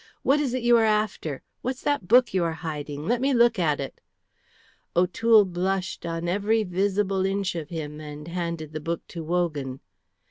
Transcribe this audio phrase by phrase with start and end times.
[0.23, 1.43] What is it you are after?
[1.61, 3.05] What's that book you are hiding?
[3.07, 4.01] Let me look at it!"
[4.95, 9.79] O'Toole blushed on every visible inch of him and handed the book to Wogan.